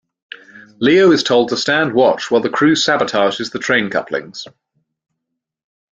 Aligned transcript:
Leo 0.79 1.11
is 1.11 1.21
told 1.21 1.49
to 1.49 1.55
stand 1.57 1.93
watch 1.93 2.31
while 2.31 2.41
the 2.41 2.49
crew 2.49 2.73
sabotages 2.73 3.51
the 3.51 3.59
train 3.59 3.91
couplings. 3.91 4.47